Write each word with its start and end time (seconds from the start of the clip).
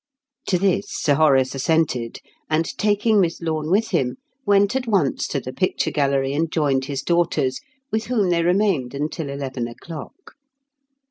To 0.47 0.57
this 0.57 0.85
Sir 0.89 1.13
Horace 1.13 1.53
assented, 1.53 2.21
and, 2.49 2.65
taking 2.79 3.21
Miss 3.21 3.39
Lorne 3.39 3.69
with 3.69 3.89
him, 3.89 4.15
went 4.47 4.75
at 4.75 4.87
once 4.87 5.27
to 5.27 5.39
the 5.39 5.53
picture 5.53 5.91
gallery 5.91 6.33
and 6.33 6.51
joined 6.51 6.85
his 6.85 7.03
daughters, 7.03 7.59
with 7.91 8.05
whom 8.05 8.31
they 8.31 8.41
remained 8.41 8.95
until 8.95 9.29
eleven 9.29 9.67
o'clock. 9.67 10.33